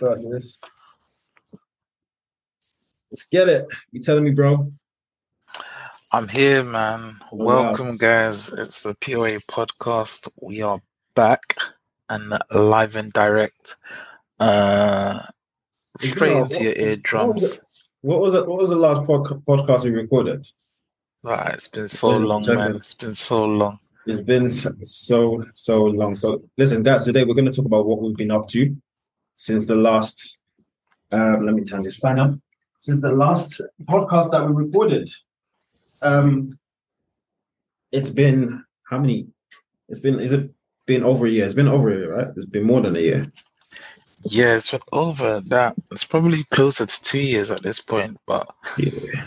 this. 0.00 0.58
Let's 3.10 3.24
get 3.24 3.48
it. 3.48 3.66
You 3.90 4.00
telling 4.00 4.24
me, 4.24 4.30
bro? 4.30 4.72
I'm 6.10 6.28
here, 6.28 6.62
man. 6.62 7.16
Oh, 7.30 7.36
wow. 7.36 7.62
Welcome, 7.62 7.96
guys. 7.96 8.52
It's 8.52 8.82
the 8.82 8.94
POA 8.94 9.38
podcast. 9.40 10.28
We 10.40 10.62
are 10.62 10.80
back 11.14 11.42
and 12.08 12.38
live 12.50 12.96
and 12.96 13.12
direct. 13.12 13.76
Uh, 14.38 15.22
straight 16.00 16.36
into 16.36 16.64
your 16.64 16.72
what- 16.72 16.78
was, 16.78 16.88
eardrums. 16.88 17.60
what 18.00 18.20
was 18.20 18.34
it? 18.34 18.46
What 18.46 18.58
was 18.58 18.68
the 18.68 18.76
last 18.76 19.06
pod- 19.06 19.44
podcast 19.46 19.84
we 19.84 19.90
recorded? 19.90 20.46
Right, 21.22 21.54
it's 21.54 21.68
been 21.68 21.88
so 21.88 22.16
long, 22.16 22.44
man. 22.46 22.76
It's 22.76 22.94
been 22.94 23.14
so 23.14 23.44
long. 23.44 23.78
It's 24.06 24.20
been 24.20 24.50
so 24.50 25.44
so 25.54 25.84
long. 25.84 26.16
So 26.16 26.42
listen, 26.58 26.82
guys. 26.82 27.04
Today 27.04 27.24
we're 27.24 27.34
going 27.34 27.44
to 27.44 27.52
talk 27.52 27.66
about 27.66 27.86
what 27.86 28.00
we've 28.02 28.16
been 28.16 28.32
up 28.32 28.48
to 28.48 28.76
since 29.36 29.66
the 29.66 29.76
last. 29.76 30.40
Um, 31.10 31.44
let 31.44 31.54
me 31.54 31.62
turn 31.64 31.82
this 31.82 31.98
fan 31.98 32.18
up. 32.18 32.32
Since 32.78 33.02
the 33.02 33.12
last 33.12 33.60
podcast 33.84 34.30
that 34.30 34.44
we 34.46 34.64
recorded, 34.64 35.08
um, 36.00 36.50
it's 37.92 38.10
been 38.10 38.64
how 38.88 38.98
many? 38.98 39.28
It's 39.88 40.00
been 40.00 40.18
is 40.20 40.32
it 40.32 40.50
been 40.86 41.02
over 41.04 41.26
a 41.26 41.28
year? 41.30 41.44
It's 41.44 41.54
been 41.54 41.68
over 41.68 41.90
a 41.90 41.94
year, 41.94 42.16
right? 42.16 42.28
It's 42.34 42.46
been 42.46 42.64
more 42.66 42.80
than 42.80 42.96
a 42.96 43.00
year. 43.00 43.26
Yeah, 44.24 44.54
it's 44.56 44.70
been 44.70 44.80
over 44.92 45.40
that. 45.48 45.74
It's 45.90 46.04
probably 46.04 46.44
closer 46.44 46.86
to 46.86 47.04
two 47.04 47.20
years 47.20 47.50
at 47.50 47.62
this 47.62 47.80
point, 47.80 48.18
but 48.26 48.48
Yeah, 48.78 49.26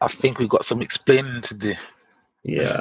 I 0.00 0.08
think 0.08 0.38
we've 0.38 0.48
got 0.48 0.64
some 0.64 0.80
explaining 0.80 1.40
to 1.42 1.58
do. 1.58 1.74
yeah, 2.44 2.80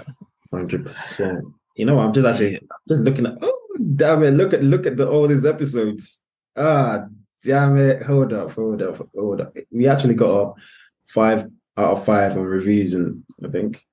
hundred 0.52 0.86
percent. 0.86 1.44
You 1.76 1.86
know, 1.86 2.00
I'm 2.00 2.14
just 2.14 2.26
actually 2.26 2.60
just 2.88 3.02
looking 3.02 3.26
at. 3.28 3.38
Oh, 3.42 3.60
damn 3.96 4.24
it! 4.24 4.32
Look 4.32 4.54
at 4.54 4.64
look 4.64 4.86
at 4.88 4.98
the 4.98 5.08
all 5.08 5.28
these 5.28 5.46
episodes. 5.46 6.22
Ah, 6.58 7.06
damn 7.44 7.78
it! 7.78 8.02
Hold 8.02 8.34
up, 8.34 8.52
hold 8.52 8.82
up, 8.82 9.08
hold 9.16 9.42
up. 9.42 9.56
We 9.72 9.88
actually 9.88 10.16
got 10.16 10.58
a 10.58 10.62
five 11.06 11.48
out 11.78 11.92
of 11.92 12.06
five 12.06 12.36
on 12.36 12.44
reviews, 12.44 12.94
and 12.94 13.24
I 13.44 13.50
think 13.50 13.86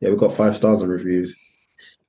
yeah, 0.00 0.10
we 0.10 0.16
got 0.16 0.34
five 0.34 0.56
stars 0.56 0.82
on 0.82 0.88
reviews. 0.88 1.36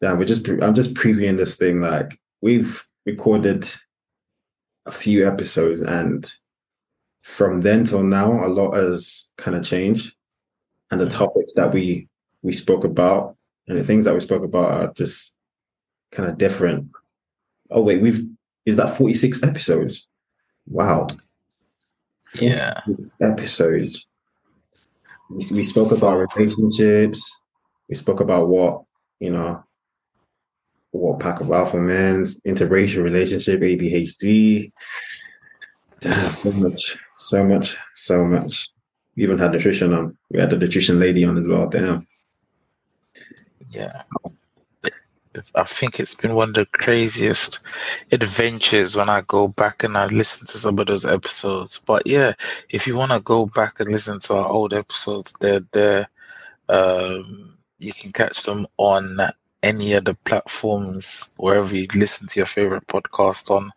Damn, 0.01 0.17
we're 0.17 0.25
just 0.25 0.47
I'm 0.47 0.73
just 0.73 0.95
previewing 0.95 1.37
this 1.37 1.55
thing. 1.57 1.81
Like 1.81 2.19
we've 2.41 2.85
recorded 3.05 3.69
a 4.85 4.91
few 4.91 5.27
episodes, 5.27 5.81
and 5.81 6.29
from 7.21 7.61
then 7.61 7.85
till 7.85 8.03
now, 8.03 8.43
a 8.43 8.47
lot 8.47 8.73
has 8.73 9.29
kind 9.37 9.55
of 9.55 9.63
changed, 9.63 10.15
and 10.89 10.99
the 10.99 11.09
topics 11.09 11.53
that 11.53 11.71
we 11.71 12.07
we 12.41 12.53
spoke 12.53 12.83
about 12.83 13.37
and 13.67 13.77
the 13.77 13.83
things 13.83 14.05
that 14.05 14.13
we 14.13 14.19
spoke 14.19 14.43
about 14.43 14.71
are 14.71 14.93
just 14.93 15.35
kind 16.11 16.27
of 16.27 16.37
different. 16.37 16.91
Oh 17.71 17.81
wait, 17.81 18.01
we've 18.01 18.27
is 18.65 18.77
that 18.77 18.95
46 18.95 19.43
episodes? 19.43 20.07
Wow. 20.67 21.07
Yeah. 22.39 22.79
Episodes. 23.21 24.07
We, 25.29 25.45
we 25.51 25.63
spoke 25.63 25.91
about 25.91 26.35
relationships. 26.35 27.29
We 27.89 27.95
spoke 27.95 28.19
about 28.19 28.47
what, 28.47 28.83
you 29.19 29.31
know, 29.31 29.63
what 30.91 31.19
pack 31.19 31.41
of 31.41 31.51
alpha 31.51 31.77
males, 31.77 32.39
interracial 32.47 33.03
relationship, 33.03 33.61
ADHD. 33.61 34.71
Damn, 36.01 36.33
so 36.33 36.51
much, 36.51 36.97
so 37.17 37.43
much, 37.43 37.77
so 37.95 38.25
much. 38.25 38.69
We 39.15 39.23
even 39.23 39.39
had 39.39 39.51
nutrition 39.51 39.93
on. 39.93 40.17
We 40.29 40.39
had 40.39 40.49
the 40.49 40.57
nutrition 40.57 40.99
lady 40.99 41.23
on 41.25 41.37
as 41.37 41.47
well. 41.47 41.67
Damn. 41.67 42.05
Yeah. 43.69 44.03
I 45.55 45.63
think 45.63 45.99
it's 45.99 46.15
been 46.15 46.35
one 46.35 46.49
of 46.49 46.55
the 46.55 46.65
craziest 46.67 47.65
adventures 48.11 48.95
when 48.95 49.09
I 49.09 49.21
go 49.21 49.47
back 49.47 49.83
and 49.83 49.97
I 49.97 50.07
listen 50.07 50.47
to 50.47 50.57
some 50.57 50.77
of 50.79 50.87
those 50.87 51.05
episodes. 51.05 51.79
But 51.79 52.05
yeah, 52.05 52.33
if 52.69 52.85
you 52.87 52.95
want 52.95 53.11
to 53.11 53.19
go 53.19 53.45
back 53.45 53.79
and 53.79 53.89
listen 53.89 54.19
to 54.21 54.35
our 54.35 54.47
old 54.47 54.73
episodes, 54.73 55.33
they're 55.39 55.65
there. 55.71 56.07
Um, 56.69 57.57
you 57.79 57.93
can 57.93 58.11
catch 58.11 58.43
them 58.43 58.67
on 58.77 59.19
any 59.63 59.93
of 59.93 60.05
the 60.05 60.13
platforms 60.13 61.33
wherever 61.37 61.75
you 61.75 61.87
listen 61.95 62.27
to 62.27 62.39
your 62.39 62.45
favorite 62.45 62.85
podcast 62.87 63.49
on 63.49 63.71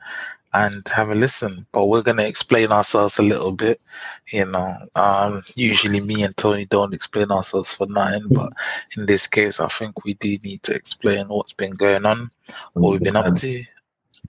and 0.53 0.87
have 0.89 1.11
a 1.11 1.15
listen. 1.15 1.67
But 1.73 1.87
we're 1.87 2.03
going 2.03 2.17
to 2.19 2.27
explain 2.27 2.73
ourselves 2.73 3.19
a 3.19 3.23
little 3.23 3.53
bit. 3.53 3.81
You 4.33 4.47
know, 4.47 4.77
um, 4.95 5.43
usually 5.55 6.01
me 6.01 6.23
and 6.23 6.37
Tony 6.37 6.67
don't 6.67 6.95
explain 6.95 7.31
ourselves 7.31 7.73
for 7.73 7.87
nothing, 7.87 8.27
but 8.31 8.53
in 8.97 9.07
this 9.07 9.27
case, 9.27 9.61
I 9.61 9.69
think 9.69 10.05
we 10.05 10.15
do 10.15 10.37
need 10.43 10.63
to 10.65 10.75
explain 10.75 11.29
what's 11.29 11.53
been 11.53 11.73
going 11.73 12.07
on, 12.07 12.31
what 12.75 12.93
we've 12.93 13.03
been 13.03 13.17
up 13.17 13.35
to, 13.35 13.65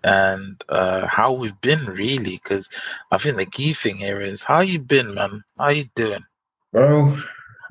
and 0.03 0.61
uh, 0.69 1.07
how 1.07 1.33
we've 1.33 1.59
been 1.61 1.85
really. 1.85 2.39
Because 2.44 2.69
I 3.11 3.17
think 3.17 3.38
the 3.38 3.45
key 3.45 3.73
thing 3.73 3.97
here 3.97 4.22
is 4.22 4.44
how 4.44 4.61
you 4.61 4.79
been, 4.79 5.13
man. 5.13 5.44
How 5.57 5.69
you 5.69 5.85
doing? 5.95 6.23
Bro, 6.73 7.17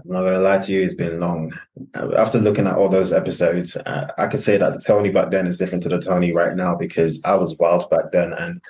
I'm 0.04 0.12
not 0.12 0.22
gonna 0.22 0.40
lie 0.40 0.58
to 0.58 0.72
you, 0.72 0.82
it's 0.82 0.94
been 0.94 1.20
long. 1.20 1.52
After 1.94 2.38
looking 2.38 2.66
at 2.66 2.76
all 2.76 2.88
those 2.88 3.12
episodes, 3.12 3.76
uh, 3.76 4.12
I 4.18 4.26
could 4.26 4.40
say 4.40 4.56
that 4.58 4.74
the 4.74 4.80
Tony 4.80 5.10
back 5.10 5.30
then 5.30 5.46
is 5.46 5.58
different 5.58 5.82
to 5.84 5.88
the 5.88 6.00
Tony 6.00 6.32
right 6.32 6.54
now 6.54 6.76
because 6.76 7.20
I 7.24 7.34
was 7.36 7.56
wild 7.58 7.88
back 7.90 8.12
then, 8.12 8.32
and 8.34 8.60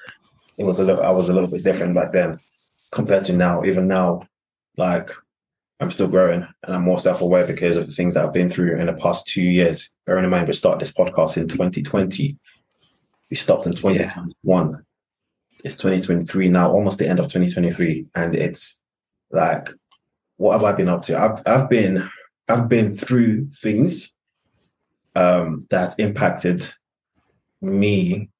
it 0.58 0.64
was 0.64 0.78
a 0.78 0.84
little. 0.84 1.02
I 1.02 1.10
was 1.10 1.28
a 1.28 1.32
little 1.32 1.50
bit 1.50 1.64
different 1.64 1.94
back 1.94 2.12
then 2.12 2.38
compared 2.92 3.24
to 3.24 3.32
now. 3.32 3.64
Even 3.64 3.88
now, 3.88 4.22
like 4.76 5.10
I'm 5.80 5.90
still 5.90 6.08
growing 6.08 6.46
and 6.62 6.74
I'm 6.74 6.82
more 6.82 6.98
self-aware 6.98 7.46
because 7.46 7.76
of 7.76 7.86
the 7.86 7.92
things 7.92 8.14
that 8.14 8.24
I've 8.24 8.32
been 8.32 8.48
through 8.48 8.78
in 8.78 8.86
the 8.86 8.94
past 8.94 9.28
two 9.28 9.42
years. 9.42 9.92
Bearing 10.06 10.24
in 10.24 10.30
mind, 10.30 10.46
we 10.46 10.54
started 10.54 10.80
this 10.80 10.92
podcast 10.92 11.36
in 11.36 11.48
2020. 11.48 12.36
We 13.30 13.36
stopped 13.36 13.66
in 13.66 13.72
2021. 13.72 14.84
It's 15.64 15.76
2023 15.76 16.48
now, 16.48 16.70
almost 16.70 16.98
the 16.98 17.08
end 17.08 17.18
of 17.18 17.26
2023, 17.26 18.06
and 18.14 18.34
it's 18.34 18.78
like 19.30 19.70
what 20.36 20.52
have 20.52 20.64
I 20.64 20.72
been 20.72 20.88
up 20.88 21.02
to? 21.02 21.18
I've 21.18 21.42
I've 21.46 21.68
been 21.68 22.08
I've 22.48 22.68
been 22.68 22.96
through 22.96 23.50
things 23.50 24.12
um 25.14 25.60
that's 25.70 25.94
impacted 25.96 26.66
me. 27.60 28.30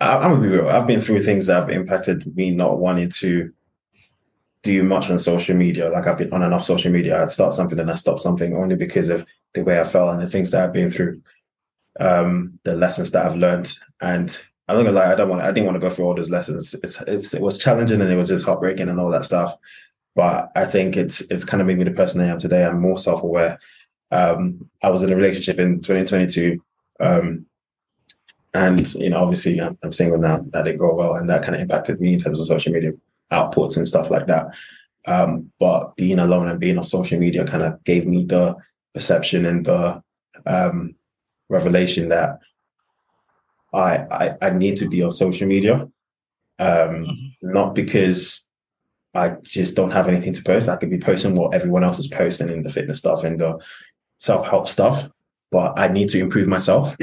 I, 0.00 0.16
I'm 0.16 0.32
gonna 0.32 0.40
be 0.40 0.48
real. 0.48 0.68
I've 0.68 0.86
been 0.86 1.00
through 1.00 1.22
things 1.22 1.46
that 1.46 1.60
have 1.60 1.70
impacted 1.70 2.36
me 2.36 2.50
not 2.50 2.78
wanting 2.78 3.10
to 3.20 3.52
do 4.62 4.82
much 4.84 5.10
on 5.10 5.18
social 5.18 5.56
media. 5.56 5.88
Like 5.88 6.06
I've 6.06 6.18
been 6.18 6.32
on 6.32 6.42
and 6.42 6.54
off 6.54 6.64
social 6.64 6.92
media. 6.92 7.20
I'd 7.20 7.30
start 7.30 7.54
something 7.54 7.78
and 7.78 7.90
I 7.90 7.96
stop 7.96 8.20
something 8.20 8.56
only 8.56 8.76
because 8.76 9.08
of 9.08 9.26
the 9.54 9.62
way 9.62 9.80
I 9.80 9.84
felt 9.84 10.12
and 10.12 10.22
the 10.22 10.28
things 10.30 10.50
that 10.50 10.62
I've 10.62 10.72
been 10.72 10.88
through, 10.88 11.20
um, 11.98 12.58
the 12.64 12.74
lessons 12.74 13.10
that 13.10 13.26
I've 13.26 13.36
learned. 13.36 13.72
And 14.00 14.38
I'm 14.68 14.76
not 14.76 14.84
gonna 14.84 14.96
lie, 14.96 15.12
I 15.12 15.14
don't 15.14 15.28
want 15.28 15.42
I 15.42 15.50
didn't 15.50 15.66
want 15.66 15.76
to 15.76 15.80
go 15.80 15.90
through 15.90 16.04
all 16.04 16.14
those 16.14 16.30
lessons. 16.30 16.74
It's 16.82 17.00
it's 17.02 17.34
it 17.34 17.42
was 17.42 17.58
challenging 17.58 18.00
and 18.00 18.12
it 18.12 18.16
was 18.16 18.28
just 18.28 18.44
heartbreaking 18.44 18.88
and 18.88 19.00
all 19.00 19.10
that 19.10 19.24
stuff 19.24 19.56
but 20.14 20.50
I 20.54 20.64
think 20.64 20.96
it's 20.96 21.20
it's 21.22 21.44
kind 21.44 21.60
of 21.60 21.66
made 21.66 21.78
me 21.78 21.84
the 21.84 21.90
person 21.92 22.20
I 22.20 22.26
am 22.26 22.38
today. 22.38 22.64
I'm 22.64 22.80
more 22.80 22.98
self 22.98 23.22
aware. 23.22 23.58
Um, 24.10 24.68
I 24.82 24.90
was 24.90 25.02
in 25.02 25.12
a 25.12 25.16
relationship 25.16 25.58
in 25.58 25.80
2022, 25.80 26.62
um, 27.00 27.46
and 28.52 28.94
you 28.94 29.10
know, 29.10 29.22
obviously, 29.22 29.60
I'm, 29.60 29.78
I'm 29.82 29.92
single 29.92 30.18
now. 30.18 30.44
That 30.50 30.66
didn't 30.66 30.78
go 30.78 30.94
well, 30.94 31.14
and 31.14 31.28
that 31.30 31.42
kind 31.42 31.54
of 31.54 31.60
impacted 31.62 32.00
me 32.00 32.14
in 32.14 32.18
terms 32.18 32.40
of 32.40 32.46
social 32.46 32.72
media 32.72 32.92
outputs 33.32 33.76
and 33.76 33.88
stuff 33.88 34.10
like 34.10 34.26
that. 34.26 34.54
Um, 35.06 35.50
but 35.58 35.96
being 35.96 36.18
alone 36.18 36.48
and 36.48 36.60
being 36.60 36.78
on 36.78 36.84
social 36.84 37.18
media 37.18 37.44
kind 37.44 37.62
of 37.62 37.82
gave 37.84 38.06
me 38.06 38.24
the 38.24 38.54
perception 38.94 39.46
and 39.46 39.64
the 39.64 40.02
um, 40.46 40.94
revelation 41.48 42.08
that 42.10 42.40
I, 43.72 44.04
I 44.10 44.36
I 44.42 44.50
need 44.50 44.76
to 44.78 44.88
be 44.88 45.02
on 45.02 45.12
social 45.12 45.48
media, 45.48 45.88
um, 46.58 47.34
not 47.40 47.74
because 47.74 48.46
I 49.14 49.36
just 49.42 49.76
don't 49.76 49.90
have 49.90 50.08
anything 50.08 50.32
to 50.34 50.42
post. 50.42 50.68
I 50.68 50.76
could 50.76 50.90
be 50.90 50.98
posting 50.98 51.34
what 51.34 51.54
everyone 51.54 51.84
else 51.84 51.98
is 51.98 52.06
posting 52.06 52.48
in 52.48 52.62
the 52.62 52.70
fitness 52.70 52.98
stuff 52.98 53.24
and 53.24 53.40
the 53.40 53.62
self 54.18 54.48
help 54.48 54.68
stuff, 54.68 55.10
but 55.50 55.78
I 55.78 55.88
need 55.88 56.08
to 56.10 56.20
improve 56.20 56.48
myself. 56.48 56.96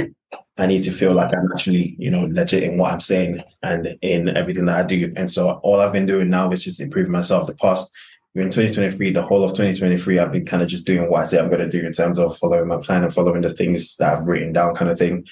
I 0.57 0.65
need 0.65 0.83
to 0.83 0.91
feel 0.91 1.13
like 1.13 1.33
I'm 1.33 1.49
actually, 1.53 1.95
you 1.99 2.11
know, 2.11 2.27
legit 2.29 2.63
in 2.63 2.77
what 2.77 2.91
I'm 2.91 2.99
saying 2.99 3.41
and 3.63 3.97
in 4.01 4.35
everything 4.35 4.65
that 4.65 4.79
I 4.79 4.83
do. 4.83 5.13
And 5.15 5.31
so 5.31 5.51
all 5.63 5.79
I've 5.79 5.93
been 5.93 6.05
doing 6.05 6.29
now 6.29 6.51
is 6.51 6.63
just 6.63 6.81
improving 6.81 7.13
myself. 7.13 7.47
The 7.47 7.55
past, 7.55 7.93
in 8.35 8.43
2023, 8.45 9.13
the 9.13 9.21
whole 9.21 9.43
of 9.43 9.51
2023, 9.51 10.19
I've 10.19 10.31
been 10.31 10.45
kind 10.45 10.61
of 10.61 10.69
just 10.69 10.85
doing 10.85 11.09
what 11.09 11.21
I 11.21 11.25
say 11.25 11.39
I'm 11.39 11.49
going 11.49 11.59
to 11.61 11.69
do 11.69 11.85
in 11.85 11.93
terms 11.93 12.19
of 12.19 12.37
following 12.37 12.67
my 12.67 12.77
plan 12.77 13.03
and 13.03 13.13
following 13.13 13.41
the 13.41 13.49
things 13.49 13.95
that 13.97 14.13
I've 14.13 14.27
written 14.27 14.53
down, 14.53 14.75
kind 14.75 14.91
of 14.91 14.99
thing, 14.99 15.25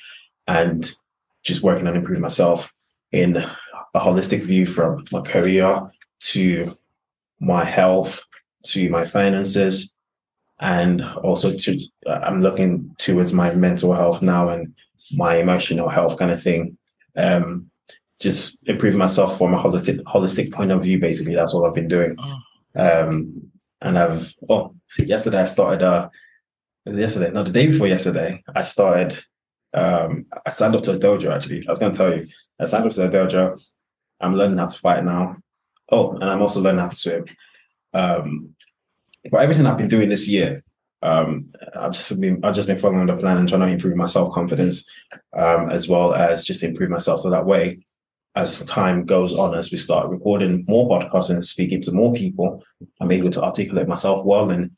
and 0.47 0.89
just 1.43 1.61
working 1.61 1.87
on 1.87 1.95
improving 1.95 2.21
myself 2.21 2.73
in 3.11 3.37
a 3.37 3.99
holistic 3.99 4.43
view 4.43 4.65
from 4.65 5.05
my 5.11 5.21
career 5.21 5.89
to 6.19 6.77
my 7.39 7.63
health 7.63 8.23
to 8.63 8.89
my 8.89 9.05
finances 9.05 9.93
and 10.59 11.03
also 11.23 11.55
to 11.55 11.79
i'm 12.07 12.41
looking 12.41 12.93
towards 12.97 13.31
my 13.31 13.53
mental 13.53 13.93
health 13.93 14.21
now 14.21 14.49
and 14.49 14.73
my 15.13 15.35
emotional 15.35 15.89
health 15.89 16.17
kind 16.17 16.31
of 16.31 16.41
thing. 16.41 16.77
Um 17.15 17.69
just 18.19 18.57
improve 18.65 18.95
myself 18.95 19.37
from 19.37 19.53
a 19.53 19.57
holistic 19.57 20.01
holistic 20.03 20.51
point 20.51 20.71
of 20.71 20.81
view 20.81 20.99
basically. 20.99 21.35
That's 21.35 21.53
all 21.53 21.65
i've 21.65 21.75
been 21.75 21.87
doing. 21.87 22.17
Um 22.75 23.51
and 23.81 23.97
i've 23.97 24.33
oh 24.49 24.75
see, 24.87 25.05
yesterday 25.05 25.41
i 25.41 25.45
started 25.45 25.83
uh 25.83 26.09
yesterday? 26.85 27.31
No 27.31 27.43
the 27.43 27.51
day 27.51 27.67
before 27.67 27.87
yesterday 27.87 28.43
i 28.55 28.63
started 28.63 29.17
um 29.73 30.25
i 30.45 30.49
signed 30.49 30.75
up 30.75 30.83
to 30.83 30.93
a 30.93 30.99
dojo 30.99 31.33
actually. 31.33 31.65
I 31.67 31.71
was 31.71 31.79
going 31.79 31.91
to 31.91 31.97
tell 31.97 32.17
you 32.17 32.27
As 32.59 32.71
Sandro 32.71 32.89
said, 32.89 33.11
Dojo, 33.11 33.61
I'm 34.19 34.35
learning 34.35 34.57
how 34.57 34.65
to 34.65 34.77
fight 34.77 35.03
now. 35.03 35.35
Oh, 35.91 36.13
and 36.13 36.25
I'm 36.25 36.41
also 36.41 36.61
learning 36.61 36.81
how 36.81 36.89
to 36.89 36.95
swim. 36.95 37.25
Um, 37.93 38.55
but 39.31 39.41
everything 39.41 39.65
I've 39.65 39.77
been 39.77 39.87
doing 39.87 40.09
this 40.09 40.27
year, 40.27 40.63
um, 41.01 41.51
I've 41.75 41.91
just 41.91 42.19
been 42.19 42.43
I've 42.43 42.55
just 42.55 42.67
been 42.67 42.79
following 42.79 43.05
the 43.05 43.15
plan 43.15 43.37
and 43.37 43.47
trying 43.47 43.61
to 43.61 43.67
improve 43.67 43.95
my 43.95 44.07
self 44.07 44.33
confidence, 44.33 44.89
um, 45.37 45.69
as 45.69 45.87
well 45.87 46.13
as 46.13 46.45
just 46.45 46.63
improve 46.63 46.89
myself 46.89 47.21
so 47.21 47.29
that 47.29 47.45
way. 47.45 47.79
As 48.35 48.63
time 48.65 49.03
goes 49.05 49.35
on, 49.35 49.55
as 49.55 49.71
we 49.71 49.79
start 49.79 50.09
recording 50.09 50.63
more 50.67 50.87
podcasts 50.87 51.31
and 51.31 51.43
speaking 51.43 51.81
to 51.81 51.91
more 51.91 52.13
people, 52.13 52.63
I'm 53.01 53.11
able 53.11 53.31
to 53.31 53.41
articulate 53.41 53.87
myself 53.87 54.23
well 54.23 54.51
and 54.51 54.71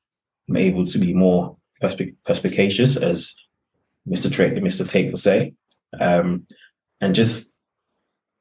I'm 0.47 0.55
able 0.55 0.85
to 0.85 0.97
be 0.97 1.13
more 1.13 1.57
persp- 1.81 2.15
perspicacious, 2.25 2.95
as 2.95 3.35
Mr. 4.07 4.31
Tra- 4.31 4.51
Mr. 4.51 4.87
Tate 4.87 5.11
will 5.11 5.17
say, 5.17 5.55
um, 5.99 6.47
and 7.01 7.13
just 7.13 7.51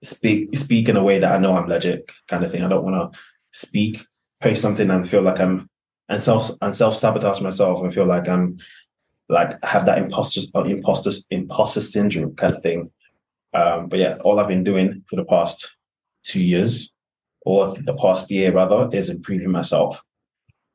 speak 0.03 0.57
speak 0.57 0.89
in 0.89 0.97
a 0.97 1.03
way 1.03 1.19
that 1.19 1.35
I 1.35 1.39
know 1.39 1.57
I'm 1.57 1.69
legit, 1.69 2.11
kind 2.29 2.45
of 2.45 2.51
thing. 2.51 2.63
I 2.63 2.69
don't 2.69 2.85
want 2.85 3.13
to 3.13 3.19
speak, 3.53 4.05
post 4.41 4.63
something, 4.63 4.91
and 4.91 5.09
feel 5.09 5.23
like 5.23 5.41
I'm 5.41 5.69
and 6.09 6.23
self 6.23 6.51
and 6.63 6.75
self 6.75 6.97
sabotage 6.97 7.41
myself 7.41 7.83
and 7.83 7.93
feel 7.93 8.07
like 8.07 8.29
I'm 8.29 8.59
like 9.29 9.63
have 9.65 9.87
that 9.87 9.99
imposter 9.99 10.43
uh, 10.55 10.63
imposter 10.63 11.11
imposter 11.31 11.81
syndrome 11.81 12.35
kind 12.35 12.55
of 12.55 12.63
thing. 12.63 12.91
Um, 13.55 13.89
but 13.89 13.99
yeah, 13.99 14.19
all 14.25 14.39
I've 14.41 14.49
been 14.49 14.65
doing 14.65 15.05
for 15.09 15.17
the 15.17 15.25
past 15.25 15.77
two 16.23 16.41
years 16.41 16.93
or 17.43 17.75
the 17.75 17.95
past 17.95 18.31
year 18.31 18.53
rather 18.53 18.89
is 18.93 19.09
improving 19.11 19.51
myself. 19.51 20.03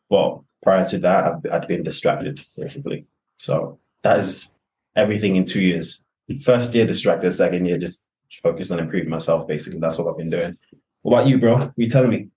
But 0.10 0.40
prior 0.62 0.86
to 0.86 0.98
that, 1.00 1.26
I've, 1.26 1.52
I'd 1.52 1.68
been 1.68 1.84
distracted 1.84 2.42
basically. 2.58 3.06
So 3.38 3.80
that 4.04 4.20
is 4.20 4.54
everything 4.96 5.36
in 5.36 5.46
two 5.46 5.62
years. 5.62 6.04
First 6.42 6.74
year 6.74 6.86
distracted, 6.86 7.32
second 7.32 7.66
year 7.66 7.78
just 7.78 8.02
focused 8.42 8.72
on 8.72 8.80
improving 8.80 9.10
myself. 9.10 9.48
Basically, 9.48 9.80
that's 9.80 9.98
what 9.98 10.08
I've 10.08 10.18
been 10.18 10.30
doing. 10.30 10.58
What 11.02 11.20
about 11.20 11.30
you, 11.30 11.38
bro? 11.38 11.58
What 11.58 11.74
you 11.76 11.90
telling 11.90 12.10
me? 12.10 12.30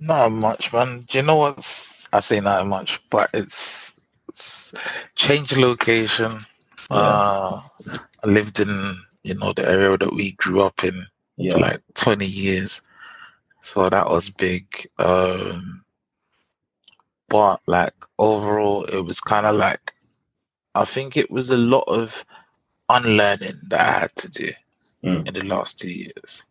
Not 0.00 0.32
much, 0.32 0.72
man. 0.72 1.04
Do 1.08 1.18
you 1.18 1.24
know 1.24 1.36
what's? 1.36 2.12
I 2.12 2.20
say 2.20 2.40
not 2.40 2.66
much, 2.66 3.00
but 3.08 3.30
it's, 3.32 3.98
it's 4.28 4.74
change 5.14 5.56
location. 5.56 6.32
Yeah. 6.90 6.96
Uh, 6.96 7.60
I 8.24 8.26
lived 8.26 8.60
in 8.60 9.00
you 9.22 9.34
know 9.34 9.52
the 9.52 9.68
area 9.68 9.96
that 9.96 10.12
we 10.12 10.32
grew 10.32 10.62
up 10.62 10.84
in 10.84 11.06
yeah. 11.36 11.54
for 11.54 11.60
like 11.60 11.80
twenty 11.94 12.26
years, 12.26 12.82
so 13.62 13.88
that 13.88 14.08
was 14.08 14.28
big. 14.28 14.66
Um, 14.98 15.84
but 17.28 17.60
like 17.66 17.94
overall, 18.18 18.84
it 18.84 19.00
was 19.00 19.20
kind 19.20 19.46
of 19.46 19.56
like 19.56 19.92
I 20.74 20.84
think 20.84 21.16
it 21.16 21.30
was 21.30 21.50
a 21.50 21.56
lot 21.56 21.84
of 21.88 22.24
unlearning 22.88 23.58
that 23.68 23.80
I 23.80 24.00
had 24.00 24.16
to 24.16 24.30
do 24.30 24.52
mm. 25.06 25.26
in 25.26 25.34
the 25.34 25.44
last 25.44 25.78
two 25.78 25.90
years. 25.90 26.44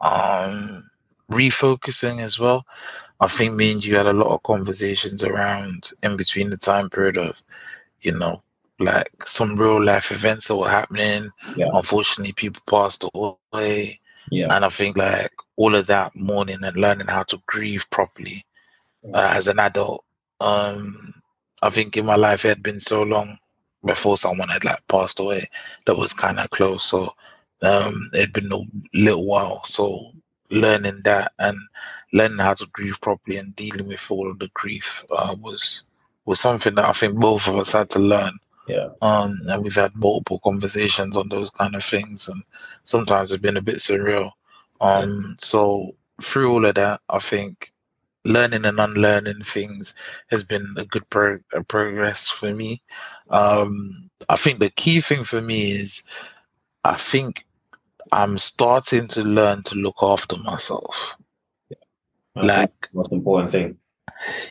Um, 0.00 0.90
refocusing 1.30 2.20
as 2.20 2.38
well. 2.38 2.66
I 3.20 3.28
think 3.28 3.54
me 3.54 3.72
and 3.72 3.84
you 3.84 3.96
had 3.96 4.06
a 4.06 4.12
lot 4.12 4.32
of 4.32 4.42
conversations 4.42 5.22
around 5.22 5.90
in 6.02 6.16
between 6.16 6.50
the 6.50 6.56
time 6.56 6.88
period 6.88 7.18
of, 7.18 7.42
you 8.00 8.16
know, 8.16 8.42
like 8.78 9.10
some 9.26 9.56
real 9.56 9.82
life 9.82 10.10
events 10.10 10.48
that 10.48 10.56
were 10.56 10.70
happening. 10.70 11.30
Yeah. 11.54 11.68
Unfortunately, 11.74 12.32
people 12.32 12.62
passed 12.66 13.04
away. 13.14 14.00
Yeah. 14.30 14.46
And 14.50 14.64
I 14.64 14.70
think 14.70 14.96
like 14.96 15.32
all 15.56 15.74
of 15.74 15.86
that 15.88 16.16
mourning 16.16 16.64
and 16.64 16.76
learning 16.76 17.08
how 17.08 17.24
to 17.24 17.40
grieve 17.46 17.84
properly 17.90 18.46
uh, 19.12 19.32
as 19.34 19.48
an 19.48 19.58
adult. 19.58 20.04
Um, 20.40 21.14
I 21.62 21.68
think 21.68 21.98
in 21.98 22.06
my 22.06 22.16
life 22.16 22.46
it 22.46 22.48
had 22.48 22.62
been 22.62 22.80
so 22.80 23.02
long 23.02 23.38
before 23.84 24.16
someone 24.16 24.48
had 24.48 24.64
like 24.64 24.86
passed 24.88 25.20
away 25.20 25.48
that 25.84 25.96
was 25.96 26.14
kind 26.14 26.40
of 26.40 26.48
close. 26.50 26.84
So 26.84 27.12
um, 27.62 28.10
it 28.12 28.20
had 28.20 28.32
been 28.32 28.52
a 28.52 28.60
little 28.94 29.24
while. 29.24 29.64
So 29.64 30.12
learning 30.50 31.00
that 31.04 31.32
and 31.38 31.58
learning 32.12 32.38
how 32.38 32.54
to 32.54 32.66
grieve 32.72 33.00
properly 33.00 33.36
and 33.36 33.54
dealing 33.56 33.86
with 33.86 34.10
all 34.10 34.30
of 34.30 34.38
the 34.38 34.50
grief 34.54 35.04
uh, 35.10 35.36
was 35.40 35.84
was 36.26 36.40
something 36.40 36.74
that 36.74 36.84
I 36.84 36.92
think 36.92 37.14
both 37.18 37.48
of 37.48 37.56
us 37.56 37.72
had 37.72 37.90
to 37.90 37.98
learn. 37.98 38.38
Yeah. 38.68 38.88
Um, 39.02 39.40
and 39.46 39.62
we've 39.64 39.74
had 39.74 39.96
multiple 39.96 40.38
conversations 40.44 41.16
on 41.16 41.28
those 41.28 41.50
kind 41.50 41.74
of 41.74 41.84
things, 41.84 42.28
and 42.28 42.42
sometimes 42.84 43.32
it's 43.32 43.42
been 43.42 43.56
a 43.56 43.62
bit 43.62 43.76
surreal. 43.76 44.30
Um, 44.80 45.24
yeah. 45.28 45.34
so 45.38 45.94
through 46.22 46.52
all 46.52 46.64
of 46.64 46.74
that, 46.76 47.00
I 47.08 47.18
think 47.18 47.72
learning 48.24 48.66
and 48.66 48.78
unlearning 48.78 49.42
things 49.42 49.94
has 50.30 50.44
been 50.44 50.74
a 50.76 50.84
good 50.84 51.08
pro- 51.10 51.40
a 51.52 51.62
progress 51.64 52.28
for 52.28 52.52
me. 52.52 52.82
Um, 53.30 54.10
I 54.28 54.36
think 54.36 54.58
the 54.58 54.70
key 54.70 55.00
thing 55.00 55.24
for 55.24 55.40
me 55.40 55.72
is 55.72 56.02
I 56.84 56.96
think 56.96 57.44
I'm 58.12 58.38
starting 58.38 59.06
to 59.08 59.22
learn 59.22 59.62
to 59.64 59.74
look 59.74 59.96
after 60.02 60.36
myself. 60.36 61.16
Yeah. 61.68 61.76
Like 62.42 62.88
most 62.92 63.12
important 63.12 63.50
thing. 63.50 63.78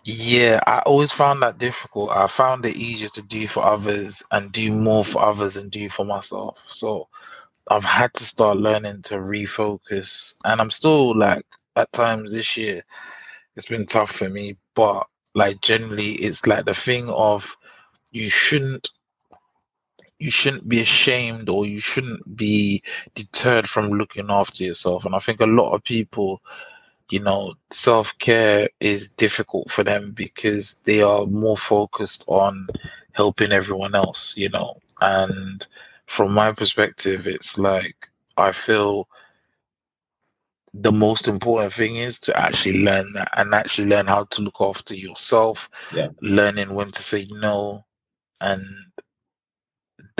Yeah, 0.04 0.60
I 0.66 0.80
always 0.80 1.12
found 1.12 1.44
that 1.44 1.60
difficult. 1.60 2.12
I 2.12 2.28
found 2.28 2.66
it 2.66 2.76
easier 2.76 3.10
to 3.10 3.22
do 3.22 3.48
for 3.48 3.64
others 3.64 4.24
and 4.32 4.52
do 4.52 4.72
more 4.72 5.04
for 5.04 5.24
others 5.24 5.58
and 5.58 5.70
do 5.70 5.90
for 5.90 6.06
myself. 6.06 6.64
So 6.68 7.08
I've 7.70 7.86
had 7.86 8.14
to 8.16 8.24
start 8.24 8.58
learning 8.58 9.04
to 9.04 9.16
refocus. 9.16 10.36
And 10.44 10.60
I'm 10.60 10.72
still 10.72 11.16
like 11.16 11.46
at 11.76 11.92
times 11.92 12.34
this 12.34 12.58
year, 12.58 12.82
it's 13.56 13.68
been 13.68 13.86
tough 13.86 14.12
for 14.12 14.30
me, 14.30 14.58
but 14.76 15.08
like 15.36 15.62
generally 15.62 16.14
it's 16.14 16.48
like 16.48 16.66
the 16.66 16.74
thing 16.74 17.10
of 17.10 17.56
you 18.12 18.30
shouldn't 18.30 18.90
you 20.20 20.30
shouldn't 20.30 20.68
be 20.68 20.82
ashamed 20.82 21.50
or 21.50 21.66
you 21.66 21.80
shouldn't 21.80 22.36
be 22.36 22.84
deterred 23.16 23.68
from 23.68 23.90
looking 23.90 24.30
after 24.30 24.64
yourself. 24.64 25.06
And 25.06 25.16
I 25.16 25.20
think 25.20 25.40
a 25.40 25.46
lot 25.46 25.74
of 25.74 25.84
people, 25.84 26.42
you 27.10 27.20
know, 27.20 27.54
self 27.72 28.18
care 28.20 28.70
is 28.82 29.14
difficult 29.14 29.72
for 29.72 29.84
them 29.84 30.12
because 30.12 30.76
they 30.82 31.02
are 31.02 31.26
more 31.26 31.58
focused 31.58 32.26
on 32.28 32.68
helping 33.14 33.52
everyone 33.52 33.96
else, 33.96 34.36
you 34.36 34.50
know. 34.50 34.78
And 35.02 35.66
from 36.06 36.34
my 36.34 36.52
perspective, 36.52 37.26
it's 37.26 37.58
like 37.58 38.10
I 38.36 38.52
feel 38.52 39.08
the 40.74 40.92
most 40.92 41.28
important 41.28 41.74
thing 41.74 41.96
is 41.96 42.20
to 42.20 42.38
actually 42.38 42.84
learn 42.84 43.14
that 43.14 43.30
and 43.38 43.56
actually 43.56 43.88
learn 43.88 44.06
how 44.06 44.26
to 44.26 44.42
look 44.42 44.58
after 44.60 44.96
yourself, 44.96 45.70
yeah. 45.94 46.10
learning 46.22 46.74
when 46.74 46.92
to 46.92 47.02
say 47.02 47.28
no 47.32 47.86
and 48.42 48.64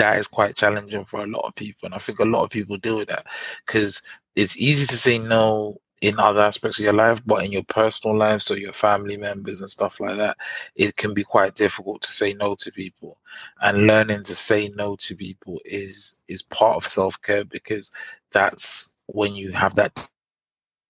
that 0.00 0.18
is 0.18 0.26
quite 0.26 0.56
challenging 0.56 1.04
for 1.04 1.22
a 1.22 1.26
lot 1.26 1.44
of 1.46 1.54
people. 1.54 1.86
And 1.86 1.94
I 1.94 1.98
think 1.98 2.20
a 2.20 2.24
lot 2.24 2.42
of 2.42 2.50
people 2.50 2.78
deal 2.78 2.96
with 2.96 3.08
that 3.08 3.26
because 3.66 4.02
it's 4.34 4.56
easy 4.58 4.86
to 4.86 4.96
say 4.96 5.18
no 5.18 5.78
in 6.00 6.18
other 6.18 6.40
aspects 6.40 6.78
of 6.78 6.84
your 6.84 6.94
life, 6.94 7.20
but 7.26 7.44
in 7.44 7.52
your 7.52 7.64
personal 7.64 8.16
life, 8.16 8.40
so 8.40 8.54
your 8.54 8.72
family 8.72 9.18
members 9.18 9.60
and 9.60 9.68
stuff 9.68 10.00
like 10.00 10.16
that, 10.16 10.38
it 10.74 10.96
can 10.96 11.12
be 11.12 11.22
quite 11.22 11.54
difficult 11.54 12.00
to 12.00 12.12
say 12.12 12.32
no 12.32 12.54
to 12.54 12.72
people. 12.72 13.18
And 13.60 13.86
learning 13.86 14.24
to 14.24 14.34
say 14.34 14.68
no 14.74 14.96
to 14.96 15.14
people 15.14 15.60
is 15.66 16.22
is 16.28 16.40
part 16.42 16.76
of 16.76 16.86
self 16.86 17.20
care 17.20 17.44
because 17.44 17.92
that's 18.32 18.96
when 19.06 19.34
you 19.34 19.52
have 19.52 19.74
that 19.74 20.08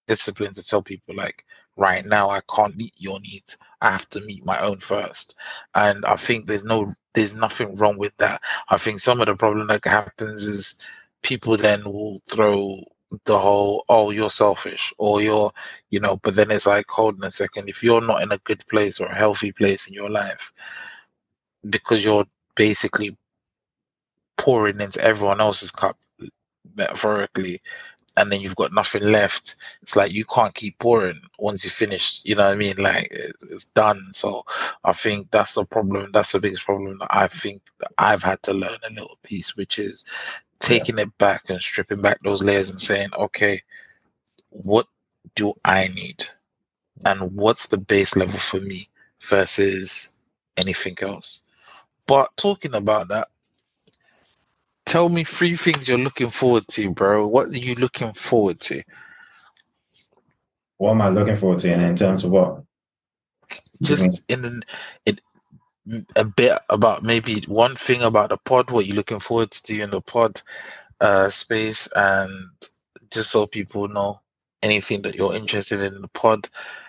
discipline 0.06 0.54
to 0.54 0.62
tell 0.62 0.82
people 0.82 1.16
like 1.16 1.44
right 1.76 2.04
now 2.04 2.30
I 2.30 2.42
can't 2.54 2.76
meet 2.76 2.94
your 2.96 3.18
needs. 3.18 3.56
I 3.80 3.90
have 3.90 4.08
to 4.10 4.20
meet 4.20 4.44
my 4.44 4.60
own 4.60 4.78
first. 4.78 5.34
And 5.74 6.04
I 6.04 6.14
think 6.14 6.46
there's 6.46 6.64
no 6.64 6.92
there's 7.14 7.34
nothing 7.34 7.74
wrong 7.76 7.98
with 7.98 8.16
that. 8.18 8.42
I 8.68 8.76
think 8.78 9.00
some 9.00 9.20
of 9.20 9.26
the 9.26 9.36
problem 9.36 9.68
that 9.68 9.84
happens 9.84 10.46
is 10.46 10.76
people 11.22 11.56
then 11.56 11.84
will 11.84 12.20
throw 12.30 12.84
the 13.24 13.38
whole 13.38 13.84
oh 13.88 14.10
you're 14.10 14.30
selfish 14.30 14.92
or 14.98 15.20
you're 15.20 15.50
you 15.90 15.98
know 16.00 16.18
but 16.22 16.34
then 16.36 16.50
it's 16.50 16.66
like 16.66 16.88
hold 16.88 17.16
on 17.16 17.26
a 17.26 17.30
second 17.30 17.68
if 17.68 17.82
you're 17.82 18.00
not 18.00 18.22
in 18.22 18.32
a 18.32 18.38
good 18.38 18.64
place 18.68 19.00
or 19.00 19.06
a 19.06 19.14
healthy 19.16 19.52
place 19.52 19.88
in 19.88 19.94
your 19.94 20.10
life 20.10 20.52
because 21.70 22.04
you're 22.04 22.26
basically 22.56 23.16
pouring 24.38 24.80
into 24.80 25.02
everyone 25.02 25.40
else's 25.40 25.70
cup 25.72 25.98
metaphorically 26.76 27.60
and 28.20 28.30
then 28.30 28.40
you've 28.40 28.56
got 28.56 28.72
nothing 28.72 29.02
left. 29.02 29.56
It's 29.82 29.96
like 29.96 30.12
you 30.12 30.24
can't 30.24 30.54
keep 30.54 30.78
pouring 30.78 31.20
once 31.38 31.64
you 31.64 31.70
finish. 31.70 32.20
You 32.24 32.36
know 32.36 32.46
what 32.46 32.52
I 32.52 32.56
mean? 32.56 32.76
Like 32.76 33.08
it's 33.10 33.64
done. 33.64 34.04
So 34.12 34.44
I 34.84 34.92
think 34.92 35.30
that's 35.30 35.54
the 35.54 35.64
problem. 35.64 36.10
That's 36.12 36.32
the 36.32 36.40
biggest 36.40 36.64
problem 36.64 36.98
that 36.98 37.08
I 37.10 37.28
think 37.28 37.62
that 37.80 37.92
I've 37.98 38.22
had 38.22 38.42
to 38.44 38.52
learn 38.52 38.78
a 38.86 38.92
little 38.92 39.18
piece, 39.22 39.56
which 39.56 39.78
is 39.78 40.04
taking 40.58 40.98
yeah. 40.98 41.04
it 41.04 41.18
back 41.18 41.48
and 41.48 41.60
stripping 41.60 42.02
back 42.02 42.20
those 42.22 42.42
layers 42.42 42.70
and 42.70 42.80
saying, 42.80 43.08
okay, 43.16 43.60
what 44.50 44.86
do 45.34 45.54
I 45.64 45.88
need, 45.88 46.24
and 47.04 47.34
what's 47.34 47.66
the 47.68 47.78
base 47.78 48.16
level 48.16 48.38
for 48.38 48.60
me 48.60 48.88
versus 49.22 50.10
anything 50.56 50.96
else. 51.02 51.42
But 52.06 52.36
talking 52.36 52.74
about 52.74 53.08
that, 53.08 53.28
tell 54.90 55.08
me 55.08 55.22
three 55.22 55.54
things 55.54 55.88
you're 55.88 55.98
looking 55.98 56.30
forward 56.30 56.66
to, 56.66 56.92
bro. 56.92 57.24
What 57.28 57.48
are 57.48 57.56
you 57.56 57.76
looking 57.76 58.12
forward 58.12 58.60
to? 58.62 58.82
What 60.78 60.90
am 60.90 61.02
I 61.02 61.10
looking 61.10 61.36
forward 61.36 61.60
to 61.60 61.72
in, 61.72 61.80
in 61.80 61.94
terms 61.94 62.24
of 62.24 62.32
what? 62.32 62.64
Just 63.82 64.28
in, 64.28 64.62
in 65.06 65.18
a 66.16 66.24
bit 66.24 66.58
about 66.68 67.04
maybe 67.04 67.44
one 67.46 67.76
thing 67.76 68.02
about 68.02 68.30
the 68.30 68.36
pod, 68.36 68.72
what 68.72 68.84
you're 68.84 68.96
looking 68.96 69.20
forward 69.20 69.52
to 69.52 69.80
in 69.80 69.90
the 69.90 70.00
pod, 70.00 70.42
uh, 71.00 71.28
space 71.28 71.88
and 71.94 72.50
just 73.12 73.30
so 73.30 73.46
people 73.46 73.86
know 73.86 74.20
anything 74.60 75.02
that 75.02 75.14
you're 75.14 75.36
interested 75.36 75.82
in 75.82 76.02
the 76.02 76.08
pod, 76.08 76.48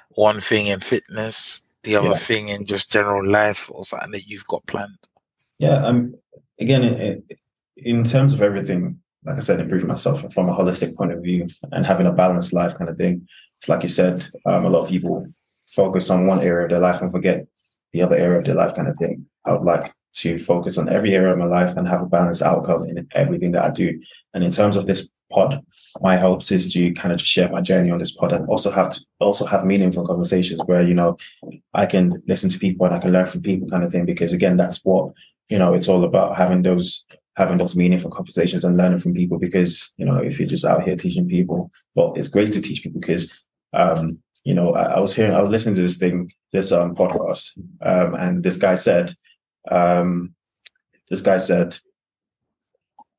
one 0.09 0.41
thing 0.41 0.67
in 0.67 0.79
fitness, 0.79 1.75
the 1.83 1.95
other 1.95 2.09
yeah. 2.09 2.17
thing 2.17 2.49
in 2.49 2.65
just 2.65 2.91
general 2.91 3.25
life 3.29 3.69
or 3.71 3.83
something 3.83 4.11
that 4.11 4.27
you've 4.27 4.47
got 4.47 4.65
planned. 4.65 4.97
Yeah, 5.59 5.85
um, 5.85 6.15
again, 6.59 6.83
in, 6.83 7.23
in 7.81 8.03
terms 8.03 8.33
of 8.33 8.41
everything, 8.41 8.99
like 9.23 9.37
I 9.37 9.39
said, 9.39 9.59
improving 9.59 9.87
myself 9.87 10.21
from 10.33 10.49
a 10.49 10.53
holistic 10.53 10.95
point 10.95 11.11
of 11.11 11.21
view 11.21 11.47
and 11.71 11.85
having 11.85 12.07
a 12.07 12.11
balanced 12.11 12.53
life 12.53 12.77
kind 12.77 12.89
of 12.89 12.97
thing. 12.97 13.27
It's 13.59 13.69
like 13.69 13.83
you 13.83 13.89
said, 13.89 14.25
um, 14.45 14.65
a 14.65 14.69
lot 14.69 14.83
of 14.83 14.89
people 14.89 15.27
focus 15.69 16.09
on 16.09 16.27
one 16.27 16.41
area 16.41 16.65
of 16.65 16.69
their 16.71 16.79
life 16.79 17.01
and 17.01 17.11
forget 17.11 17.45
the 17.93 18.01
other 18.01 18.15
area 18.15 18.39
of 18.39 18.45
their 18.45 18.55
life 18.55 18.75
kind 18.75 18.87
of 18.87 18.97
thing. 18.97 19.25
I 19.45 19.53
would 19.53 19.63
like 19.63 19.93
to 20.13 20.37
focus 20.37 20.77
on 20.77 20.89
every 20.89 21.13
area 21.13 21.31
of 21.31 21.37
my 21.37 21.45
life 21.45 21.75
and 21.77 21.87
have 21.87 22.01
a 22.01 22.05
balanced 22.05 22.41
outcome 22.41 22.83
in 22.83 23.07
everything 23.13 23.51
that 23.53 23.63
I 23.63 23.69
do. 23.69 24.01
And 24.33 24.43
in 24.43 24.51
terms 24.51 24.75
of 24.75 24.85
this 24.85 25.07
pod, 25.31 25.63
my 26.01 26.17
hopes 26.17 26.51
is 26.51 26.71
to 26.73 26.91
kind 26.93 27.13
of 27.13 27.21
share 27.21 27.49
my 27.49 27.61
journey 27.61 27.91
on 27.91 27.99
this 27.99 28.11
pod 28.11 28.33
and 28.33 28.47
also 28.47 28.69
have 28.71 28.93
to 28.93 29.05
also 29.19 29.45
have 29.45 29.65
meaningful 29.65 30.05
conversations 30.05 30.59
where, 30.65 30.81
you 30.81 30.93
know, 30.93 31.17
I 31.73 31.85
can 31.85 32.21
listen 32.27 32.49
to 32.49 32.59
people 32.59 32.85
and 32.85 32.95
I 32.95 32.99
can 32.99 33.13
learn 33.13 33.25
from 33.25 33.41
people 33.41 33.69
kind 33.69 33.83
of 33.83 33.91
thing. 33.91 34.05
Because 34.05 34.33
again, 34.33 34.57
that's 34.57 34.83
what, 34.83 35.13
you 35.49 35.57
know, 35.57 35.73
it's 35.73 35.87
all 35.87 36.03
about 36.03 36.35
having 36.35 36.63
those 36.63 37.05
having 37.35 37.57
those 37.57 37.75
meaningful 37.75 38.11
conversations 38.11 38.63
and 38.63 38.77
learning 38.77 38.99
from 38.99 39.13
people 39.13 39.39
because, 39.39 39.93
you 39.97 40.05
know, 40.05 40.17
if 40.17 40.39
you're 40.39 40.47
just 40.47 40.65
out 40.65 40.83
here 40.83 40.95
teaching 40.95 41.27
people, 41.27 41.71
well, 41.95 42.13
it's 42.15 42.27
great 42.27 42.51
to 42.51 42.61
teach 42.61 42.83
people 42.83 42.99
because 42.99 43.31
um, 43.73 44.19
you 44.43 44.53
know, 44.53 44.73
I, 44.73 44.95
I 44.95 44.99
was 44.99 45.13
hearing 45.13 45.33
I 45.33 45.41
was 45.41 45.51
listening 45.51 45.75
to 45.75 45.81
this 45.81 45.97
thing, 45.97 46.31
this 46.51 46.71
um 46.71 46.95
podcast, 46.95 47.57
um, 47.81 48.15
and 48.15 48.43
this 48.43 48.57
guy 48.57 48.75
said 48.75 49.13
um, 49.69 50.33
this 51.09 51.21
guy 51.21 51.37
said, 51.37 51.77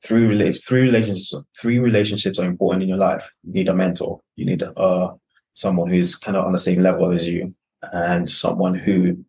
three 0.04 0.22
rela- 0.22 0.64
three 0.64 0.80
relationships 0.80 1.34
three 1.58 1.78
relationships 1.78 2.38
are 2.38 2.44
important 2.44 2.82
in 2.82 2.88
your 2.88 2.98
life. 2.98 3.30
You 3.44 3.52
need 3.52 3.68
a 3.68 3.74
mentor. 3.74 4.20
You 4.36 4.46
need 4.46 4.62
uh 4.62 5.12
someone 5.54 5.90
who's 5.90 6.16
kind 6.16 6.36
of 6.36 6.44
on 6.44 6.52
the 6.52 6.58
same 6.58 6.80
level 6.80 7.12
as 7.12 7.28
you, 7.28 7.54
and 7.92 8.28
someone 8.28 8.74
who 8.74 9.24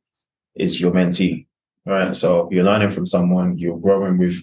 is 0.56 0.82
your 0.82 0.92
mentee. 0.92 1.46
Right. 1.86 2.16
So 2.16 2.48
you're 2.50 2.64
learning 2.64 2.92
from 2.92 3.06
someone, 3.06 3.58
you're 3.58 3.78
growing 3.78 4.18
with 4.18 4.42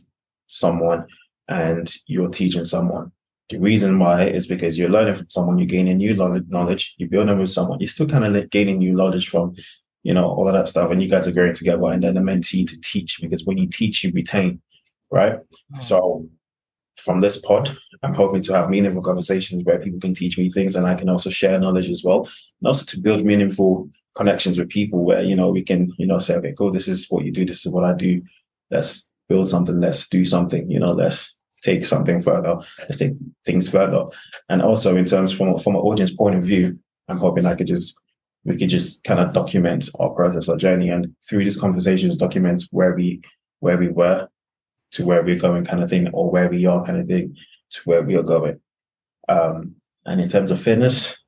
someone, 0.51 1.07
and 1.49 1.91
you're 2.07 2.29
teaching 2.29 2.65
someone. 2.65 3.13
The 3.49 3.59
reason 3.59 3.99
why 3.99 4.25
is 4.25 4.47
because 4.47 4.79
you're 4.79 4.89
learning 4.89 5.15
from 5.15 5.29
someone, 5.29 5.59
you're 5.59 5.67
gaining 5.67 5.99
new 5.99 6.15
knowledge, 6.15 6.95
you're 6.99 7.09
building 7.09 7.39
with 7.39 7.51
someone, 7.51 7.81
you're 7.81 7.89
still 7.89 8.07
kind 8.07 8.25
of 8.25 8.51
gaining 8.51 8.79
new 8.79 8.95
knowledge 8.95 9.29
from 9.29 9.55
you 10.03 10.15
know, 10.15 10.27
all 10.27 10.49
of 10.49 10.55
that 10.55 10.69
stuff. 10.69 10.91
And 10.91 11.03
you 11.03 11.09
guys 11.09 11.29
are 11.29 11.33
growing 11.33 11.55
together 11.55 11.85
and 11.87 12.03
then 12.03 12.15
the 12.15 12.21
mentee 12.21 12.67
to 12.69 12.81
teach 12.81 13.19
because 13.21 13.45
when 13.45 13.59
you 13.59 13.69
teach, 13.69 14.03
you 14.03 14.11
retain, 14.13 14.61
right? 15.11 15.35
Mm-hmm. 15.35 15.81
So 15.81 16.29
from 16.97 17.21
this 17.21 17.39
pod, 17.39 17.77
I'm 18.03 18.15
hoping 18.15 18.43
to 18.43 18.55
have 18.55 18.71
meaningful 18.71 19.03
conversations 19.03 19.63
where 19.65 19.79
people 19.79 20.01
can 20.01 20.15
teach 20.15 20.39
me 20.39 20.51
things 20.51 20.77
and 20.77 20.87
I 20.87 20.95
can 20.95 21.09
also 21.09 21.31
share 21.31 21.59
knowledge 21.59 21.89
as 21.89 22.03
well. 22.05 22.21
And 22.61 22.69
also 22.69 22.85
to 22.87 23.01
build 23.01 23.25
meaningful 23.25 23.89
connections 24.15 24.59
with 24.59 24.71
people 24.71 25.05
where, 25.05 25.23
you 25.23 25.37
know, 25.37 25.51
we 25.51 25.63
can, 25.63 25.93
you 25.99 26.07
know, 26.07 26.19
say, 26.19 26.35
okay, 26.37 26.55
cool, 26.57 26.71
this 26.71 26.89
is 26.89 27.07
what 27.09 27.25
you 27.25 27.33
do, 27.33 27.45
this 27.45 27.65
is 27.67 27.73
what 27.73 27.85
I 27.85 27.93
do. 27.93 28.23
Let's 28.71 29.09
build 29.31 29.49
something, 29.49 29.81
let's 29.81 30.09
do 30.09 30.25
something, 30.25 30.71
you 30.71 30.81
know, 30.81 30.93
let's 30.93 31.35
take 31.63 31.85
something 31.85 32.21
further, 32.21 32.57
let's 32.81 32.99
take 32.99 33.13
things 33.47 33.69
further. 33.69 34.05
And 34.49 34.61
also 34.61 34.97
in 34.97 35.07
terms 35.07 35.33
from 35.33 35.57
from 35.57 35.77
an 35.77 35.81
audience 35.81 36.13
point 36.13 36.35
of 36.35 36.45
view, 36.45 36.79
I'm 37.09 37.19
hoping 37.19 37.47
I 37.47 37.55
could 37.55 37.69
just 37.69 37.99
we 38.45 38.57
could 38.57 38.69
just 38.69 39.05
kind 39.05 39.21
of 39.21 39.33
document 39.33 39.89
our 40.01 40.11
process, 40.11 40.49
our 40.49 40.57
journey, 40.57 40.91
and 40.91 41.15
through 41.27 41.45
these 41.45 41.61
conversations, 41.61 42.17
document 42.17 42.65
where 42.73 42.95
we 42.95 43.23
where 43.61 43.79
we 43.79 43.89
were 43.89 44.29
to 44.93 45.07
where 45.07 45.23
we're 45.23 45.39
going, 45.39 45.65
kind 45.65 45.83
of 45.83 45.89
thing, 45.89 46.09
or 46.13 46.31
where 46.31 46.49
we 46.49 46.67
are, 46.67 46.85
kind 46.85 46.99
of 46.99 47.07
thing, 47.07 47.37
to 47.71 47.81
where 47.85 48.03
we 48.03 48.17
are 48.17 48.25
going. 48.25 48.61
Um, 49.29 49.77
and 50.05 50.21
in 50.21 50.29
terms 50.29 50.51
of 50.51 50.61
fitness, 50.61 51.23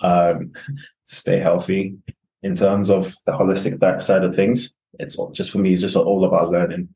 um, 0.00 0.52
to 1.06 1.14
stay 1.14 1.38
healthy, 1.38 1.96
in 2.42 2.54
terms 2.54 2.90
of 2.90 3.14
the 3.24 3.32
holistic 3.32 4.02
side 4.02 4.24
of 4.24 4.34
things, 4.34 4.74
it's 4.98 5.16
just 5.32 5.50
for 5.50 5.58
me, 5.58 5.72
it's 5.72 5.82
just 5.82 5.96
all 5.96 6.24
about 6.24 6.50
learning, 6.50 6.88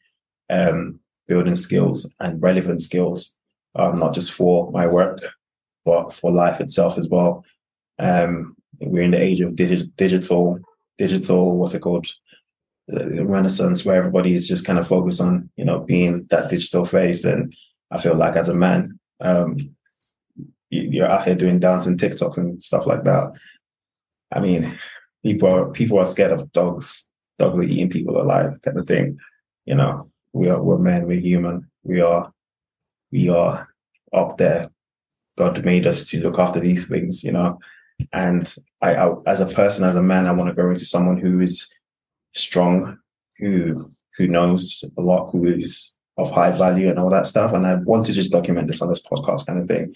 um, 0.51 1.01
building 1.27 1.57
skills 1.57 2.13
and 2.21 2.43
relevant 2.43 2.83
skills, 2.83 3.33
um, 3.75 3.99
not 3.99 4.15
just 4.15 4.33
for 4.33 4.71
my 4.73 4.87
work, 4.87 5.21
but 5.85 6.13
for 6.13 6.31
life 6.31 6.61
itself 6.61 6.99
as 6.99 7.09
well. 7.09 7.45
Um, 7.99 8.57
we're 8.81 9.03
in 9.03 9.11
the 9.11 9.23
age 9.23 9.41
of 9.41 9.53
digi- 9.53 9.91
digital, 9.97 10.61
digital, 10.97 11.57
what's 11.57 11.75
it 11.75 11.81
called? 11.81 12.07
Renaissance 12.89 13.85
where 13.85 13.97
everybody 13.97 14.35
is 14.35 14.49
just 14.49 14.65
kind 14.65 14.79
of 14.79 14.89
focused 14.89 15.21
on, 15.21 15.51
you 15.57 15.65
know, 15.65 15.81
being 15.81 16.25
that 16.31 16.49
digital 16.49 16.85
face. 16.85 17.25
And 17.25 17.55
I 17.91 17.99
feel 17.99 18.15
like 18.15 18.37
as 18.37 18.49
a 18.49 18.55
man, 18.55 18.99
um, 19.21 19.77
you're 20.71 21.09
out 21.09 21.25
here 21.25 21.35
doing 21.35 21.59
dancing 21.59 21.99
TikToks 21.99 22.39
and 22.39 22.63
stuff 22.63 22.87
like 22.87 23.05
that. 23.05 23.33
I 24.33 24.41
mean, 24.41 24.73
people 25.23 25.49
are 25.49 25.71
people 25.71 25.99
are 25.99 26.07
scared 26.07 26.33
of 26.33 26.53
dogs. 26.53 27.07
Dogs 27.39 27.59
are 27.59 27.63
eating 27.63 27.91
people 27.91 28.21
alive, 28.21 28.61
kind 28.63 28.79
of 28.79 28.87
thing. 28.87 29.19
You 29.65 29.75
know, 29.77 30.11
we 30.33 30.49
are 30.49 30.63
we're 30.63 30.79
men, 30.79 31.07
we're 31.07 31.21
human. 31.21 31.71
We 31.83 32.01
are 32.01 32.33
we 33.11 33.29
are 33.29 33.69
up 34.13 34.39
there. 34.39 34.71
God 35.37 35.65
made 35.65 35.87
us 35.87 36.09
to 36.11 36.21
look 36.21 36.39
after 36.39 36.61
these 36.61 36.89
things, 36.89 37.23
you 37.23 37.33
know. 37.33 37.59
And 38.13 38.53
I, 38.81 38.95
I, 38.95 39.15
as 39.27 39.41
a 39.41 39.47
person, 39.47 39.85
as 39.85 39.97
a 39.97 40.03
man, 40.03 40.27
I 40.27 40.33
want 40.33 40.49
to 40.49 40.55
grow 40.55 40.71
into 40.71 40.85
someone 40.85 41.19
who 41.19 41.41
is 41.41 41.69
strong, 42.35 42.99
who 43.39 43.93
who 44.17 44.27
knows 44.27 44.85
a 44.97 45.03
lot, 45.03 45.31
who 45.31 45.47
is 45.47 45.95
of 46.19 46.33
high 46.33 46.51
value 46.51 46.89
and 46.89 46.99
all 46.99 47.11
that 47.11 47.27
stuff. 47.27 47.53
And 47.53 47.67
I 47.67 47.77
want 47.77 48.07
to 48.07 48.13
just 48.13 48.33
document 48.33 48.67
this 48.67 48.83
on 48.83 48.89
this 48.89 49.03
podcast 49.03 49.47
kind 49.47 49.61
of 49.61 49.69
thing. 49.69 49.95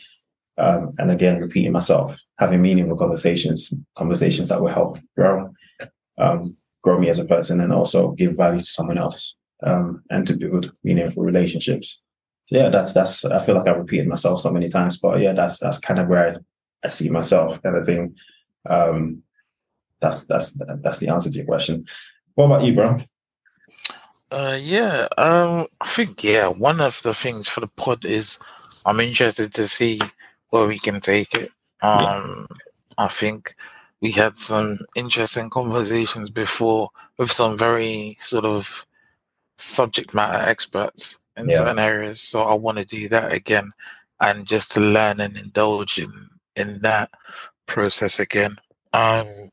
Um, 0.59 0.95
and 0.99 1.11
again, 1.11 1.41
repeating 1.41 1.73
myself, 1.73 2.21
having 2.39 2.63
meaningful 2.63 2.97
conversations, 2.97 3.75
conversations 3.97 4.49
that 4.49 4.61
will 4.61 4.69
help 4.69 4.99
grow, 5.17 5.53
um, 6.19 6.57
grow 6.83 6.99
me 6.99 7.09
as 7.09 7.19
a 7.19 7.25
person, 7.25 7.61
and 7.61 7.73
also 7.73 8.13
give 8.13 8.37
value 8.37 8.61
to 8.61 8.65
someone 8.65 8.99
else, 8.99 9.37
um, 9.63 10.03
and 10.11 10.27
to 10.27 10.37
build 10.37 10.73
meaningful 10.85 11.23
relationships. 11.23 12.01
So 12.47 12.57
yeah, 12.57 12.69
that's 12.69 12.93
that's. 12.93 13.25
I 13.25 13.39
feel 13.39 13.55
like 13.55 13.69
I've 13.69 13.79
repeated 13.79 14.09
myself 14.09 14.41
so 14.41 14.51
many 14.51 14.69
times, 14.69 14.99
but 14.99 15.21
yeah, 15.21 15.33
that's 15.33 15.59
that's 15.59 15.79
kind 15.79 16.01
of 16.01 16.09
where 16.09 16.35
I 16.35 16.39
I 16.85 16.89
see 16.89 17.09
myself 17.09 17.63
kind 17.63 17.77
of 17.77 17.87
thing. 17.87 18.17
Um, 18.69 19.23
that's 20.01 20.25
that's 20.25 20.59
that's 20.83 20.99
the 20.99 21.09
answer 21.09 21.31
to 21.31 21.37
your 21.37 21.47
question. 21.47 21.87
What 22.35 22.47
about 22.47 22.65
you, 22.65 22.75
bro? 22.75 22.99
Uh, 24.31 24.59
yeah, 24.61 25.07
um, 25.19 25.67
I 25.81 25.87
think 25.87 26.25
yeah, 26.25 26.49
one 26.49 26.81
of 26.81 27.01
the 27.03 27.15
things 27.15 27.49
for 27.49 27.61
the 27.61 27.69
pod 27.69 28.05
is 28.05 28.39
I'm 28.87 28.99
interested 28.99 29.55
to 29.55 29.69
see 29.69 30.01
where 30.51 30.67
we 30.67 30.79
can 30.79 31.01
take 31.01 31.35
it. 31.35 31.53
Um, 31.83 32.47
yeah. 32.51 32.57
I 32.99 33.09
think 33.09 33.55
we 34.01 34.11
had 34.11 34.37
some 34.37 34.79
interesting 34.97 35.51
conversations 35.51 36.31
before 36.31 36.91
with 37.19 37.31
some 37.31 37.57
very 37.57 38.17
sort 38.21 38.45
of 38.45 38.87
subject 39.59 40.15
matter 40.15 40.49
experts 40.49 41.19
in 41.37 41.49
yeah. 41.49 41.59
certain 41.59 41.79
areas. 41.79 42.21
So 42.21 42.43
I 42.43 42.55
want 42.55 42.79
to 42.79 42.85
do 42.85 43.09
that 43.09 43.33
again 43.33 43.73
and 44.21 44.47
just 44.47 44.73
to 44.73 44.81
learn 44.81 45.21
and 45.21 45.37
indulge 45.37 45.99
in 45.99 46.13
in 46.57 46.81
that 46.83 47.11
process 47.67 48.21
again. 48.21 48.59
Um, 48.93 49.51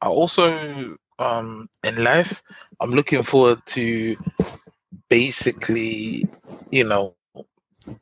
I 0.00 0.08
also 0.08 0.96
um, 1.18 1.68
in 1.84 2.02
life, 2.02 2.42
I'm 2.80 2.90
looking 2.90 3.22
forward 3.22 3.64
to 3.66 4.16
basically, 5.08 6.28
you 6.70 6.84
know, 6.84 7.14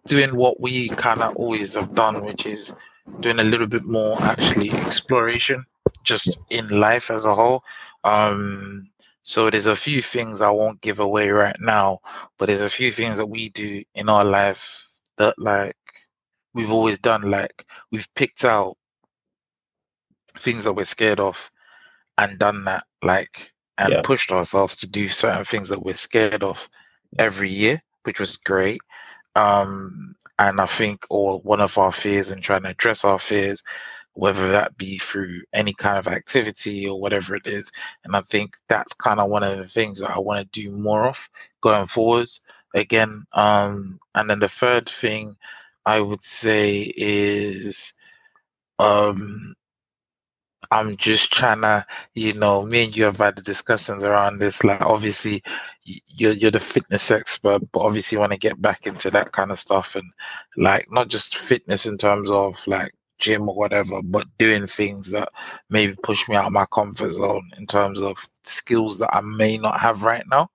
doing 0.06 0.34
what 0.36 0.60
we 0.60 0.88
kind 0.90 1.22
of 1.22 1.36
always 1.36 1.74
have 1.74 1.94
done, 1.94 2.24
which 2.24 2.46
is 2.46 2.72
doing 3.20 3.40
a 3.40 3.44
little 3.44 3.66
bit 3.66 3.84
more 3.84 4.20
actually 4.22 4.70
exploration 4.70 5.64
just 6.02 6.38
in 6.50 6.68
life 6.68 7.10
as 7.10 7.26
a 7.26 7.34
whole. 7.34 7.62
Um, 8.04 8.88
so 9.30 9.48
there's 9.48 9.66
a 9.66 9.76
few 9.76 10.02
things 10.02 10.40
I 10.40 10.50
won't 10.50 10.80
give 10.80 10.98
away 10.98 11.30
right 11.30 11.54
now, 11.60 12.00
but 12.36 12.46
there's 12.46 12.62
a 12.62 12.68
few 12.68 12.90
things 12.90 13.16
that 13.18 13.26
we 13.26 13.50
do 13.50 13.80
in 13.94 14.08
our 14.08 14.24
life 14.24 14.84
that 15.18 15.38
like 15.38 15.76
we've 16.52 16.72
always 16.72 16.98
done. 16.98 17.22
Like 17.22 17.64
we've 17.92 18.12
picked 18.16 18.44
out 18.44 18.76
things 20.40 20.64
that 20.64 20.72
we're 20.72 20.84
scared 20.84 21.20
of 21.20 21.48
and 22.18 22.40
done 22.40 22.64
that. 22.64 22.82
Like 23.04 23.52
and 23.78 23.92
yeah. 23.92 24.00
pushed 24.02 24.32
ourselves 24.32 24.74
to 24.78 24.88
do 24.88 25.08
certain 25.08 25.44
things 25.44 25.68
that 25.68 25.84
we're 25.84 25.96
scared 25.96 26.42
of 26.42 26.68
every 27.16 27.50
year, 27.50 27.80
which 28.02 28.18
was 28.18 28.36
great. 28.36 28.80
Um, 29.36 30.12
and 30.40 30.60
I 30.60 30.66
think, 30.66 31.06
or 31.08 31.38
one 31.42 31.60
of 31.60 31.78
our 31.78 31.92
fears 31.92 32.32
and 32.32 32.42
trying 32.42 32.64
to 32.64 32.70
address 32.70 33.04
our 33.04 33.20
fears, 33.20 33.62
whether 34.14 34.50
that 34.50 34.76
be 34.76 34.98
through 34.98 35.40
any 35.52 35.72
kind 35.72 35.98
of 35.98 36.08
activity 36.08 36.86
or 36.88 37.00
whatever 37.00 37.34
it 37.34 37.46
is. 37.46 37.70
And 38.04 38.16
I 38.16 38.20
think 38.22 38.54
that's 38.68 38.92
kind 38.92 39.20
of 39.20 39.30
one 39.30 39.42
of 39.42 39.56
the 39.58 39.68
things 39.68 40.00
that 40.00 40.10
I 40.10 40.18
want 40.18 40.40
to 40.40 40.60
do 40.62 40.70
more 40.70 41.06
of 41.08 41.28
going 41.60 41.86
forwards 41.86 42.40
again. 42.74 43.24
Um, 43.32 44.00
and 44.14 44.28
then 44.28 44.40
the 44.40 44.48
third 44.48 44.88
thing 44.88 45.36
I 45.86 46.00
would 46.00 46.22
say 46.22 46.92
is 46.96 47.94
um, 48.78 49.54
I'm 50.70 50.96
just 50.96 51.32
trying 51.32 51.62
to, 51.62 51.84
you 52.14 52.32
know, 52.34 52.62
me 52.62 52.84
and 52.84 52.96
you 52.96 53.04
have 53.04 53.18
had 53.18 53.36
the 53.36 53.42
discussions 53.42 54.04
around 54.04 54.38
this. 54.38 54.62
Like, 54.62 54.80
obviously, 54.82 55.42
you're 55.84 56.32
you're 56.32 56.50
the 56.52 56.60
fitness 56.60 57.10
expert, 57.10 57.62
but 57.72 57.80
obviously, 57.80 58.18
want 58.18 58.32
to 58.32 58.38
get 58.38 58.60
back 58.60 58.86
into 58.86 59.10
that 59.10 59.32
kind 59.32 59.50
of 59.50 59.58
stuff 59.58 59.96
and 59.96 60.12
like 60.56 60.90
not 60.90 61.08
just 61.08 61.36
fitness 61.36 61.86
in 61.86 61.98
terms 61.98 62.30
of 62.30 62.64
like 62.68 62.92
gym 63.20 63.48
or 63.48 63.54
whatever, 63.54 64.02
but 64.02 64.26
doing 64.38 64.66
things 64.66 65.10
that 65.10 65.28
maybe 65.68 65.94
push 66.02 66.28
me 66.28 66.36
out 66.36 66.46
of 66.46 66.52
my 66.52 66.66
comfort 66.72 67.12
zone 67.12 67.50
in 67.58 67.66
terms 67.66 68.00
of 68.00 68.18
skills 68.42 68.98
that 68.98 69.14
I 69.14 69.20
may 69.20 69.58
not 69.58 69.80
have 69.80 70.02
right 70.02 70.24
now. 70.30 70.50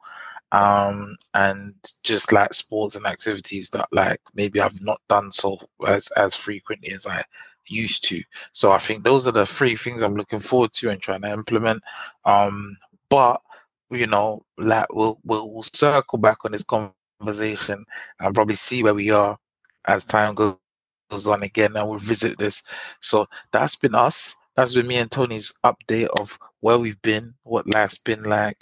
Um, 0.51 1.17
and 1.33 1.73
just 2.03 2.31
like 2.31 2.53
sports 2.53 2.95
and 2.95 3.05
activities 3.05 3.69
that 3.71 3.87
like 3.91 4.21
maybe 4.35 4.61
I've 4.61 4.81
not 4.81 5.01
done 5.09 5.31
so 5.31 5.59
as 5.85 6.09
as 6.11 6.35
frequently 6.35 6.93
as 6.93 7.05
I 7.05 7.23
used 7.67 8.03
to. 8.05 8.21
So 8.53 8.71
I 8.71 8.77
think 8.77 9.03
those 9.03 9.27
are 9.27 9.31
the 9.31 9.45
three 9.45 9.75
things 9.75 10.01
I'm 10.01 10.15
looking 10.15 10.39
forward 10.39 10.71
to 10.73 10.91
and 10.91 11.01
trying 11.01 11.21
to 11.23 11.33
implement. 11.33 11.83
Um, 12.25 12.77
but 13.09 13.41
you 13.89 14.07
know, 14.07 14.45
like 14.57 14.87
we'll, 14.93 15.19
we'll 15.25 15.51
we'll 15.51 15.63
circle 15.63 16.19
back 16.19 16.45
on 16.45 16.51
this 16.51 16.63
conversation 16.63 17.85
and 18.19 18.35
probably 18.35 18.55
see 18.55 18.83
where 18.83 18.93
we 18.93 19.09
are 19.11 19.37
as 19.87 20.05
time 20.05 20.35
goes 20.35 20.55
on 21.27 21.43
again 21.43 21.75
and 21.77 21.89
we'll 21.89 21.99
visit 21.99 22.37
this. 22.37 22.63
So 23.01 23.27
that's 23.51 23.75
been 23.75 23.95
us. 23.95 24.35
That's 24.55 24.73
been 24.75 24.87
me 24.87 24.97
and 24.97 25.11
Tony's 25.11 25.53
update 25.65 26.09
of 26.19 26.37
where 26.61 26.79
we've 26.79 27.01
been, 27.01 27.33
what 27.43 27.73
life's 27.73 27.99
been 27.99 28.23
like. 28.23 28.57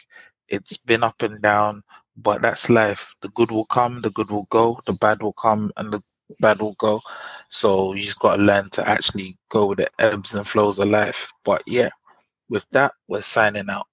It's 0.49 0.77
been 0.77 1.03
up 1.03 1.21
and 1.23 1.41
down, 1.41 1.83
but 2.17 2.41
that's 2.41 2.69
life. 2.69 3.15
The 3.21 3.29
good 3.29 3.51
will 3.51 3.65
come, 3.65 4.01
the 4.01 4.11
good 4.11 4.31
will 4.31 4.47
go, 4.51 4.79
the 4.87 4.93
bad 4.93 5.23
will 5.23 5.33
come, 5.33 5.71
and 5.77 5.91
the 5.93 6.01
bad 6.39 6.61
will 6.61 6.75
go. 6.79 7.01
So 7.49 7.93
you 7.93 8.03
just 8.03 8.19
got 8.19 8.37
to 8.37 8.43
learn 8.43 8.69
to 8.71 8.87
actually 8.87 9.37
go 9.49 9.67
with 9.67 9.79
the 9.79 9.89
ebbs 9.99 10.33
and 10.35 10.47
flows 10.47 10.79
of 10.79 10.89
life. 10.89 11.31
But 11.45 11.63
yeah, 11.67 11.89
with 12.49 12.67
that, 12.71 12.93
we're 13.07 13.21
signing 13.23 13.69
out. 13.69 13.87